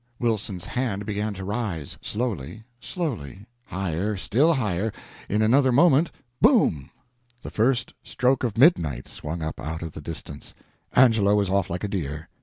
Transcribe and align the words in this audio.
Wilson's 0.19 0.65
hand 0.65 1.05
began 1.05 1.35
to 1.35 1.43
rise 1.43 1.99
slowly 2.01 2.63
slowly 2.79 3.45
higher 3.65 4.17
still 4.17 4.51
higher 4.55 4.89
still 4.89 4.91
higher 4.91 4.93
in 5.29 5.43
another 5.43 5.71
moment: 5.71 6.09
"Boom!" 6.41 6.89
the 7.43 7.51
first 7.51 7.93
stroke 8.01 8.43
of 8.43 8.57
midnight 8.57 9.07
swung 9.07 9.43
up 9.43 9.59
out 9.59 9.83
of 9.83 9.91
the 9.91 10.01
distance; 10.01 10.55
Angelo 10.93 11.35
was 11.35 11.51
off 11.51 11.69
like 11.69 11.83
a 11.83 11.87
deer! 11.87 12.29